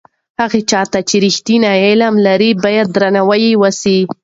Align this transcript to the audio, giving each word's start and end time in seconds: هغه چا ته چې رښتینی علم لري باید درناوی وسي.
هغه 0.39 0.59
چا 0.71 0.81
ته 0.91 0.99
چې 1.09 1.15
رښتینی 1.25 1.69
علم 1.87 2.13
لري 2.27 2.49
باید 2.63 2.87
درناوی 2.95 3.53
وسي. 3.61 3.97